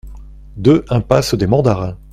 deux 0.57 0.83
impasse 0.89 1.35
des 1.35 1.45
mandarins 1.45 1.95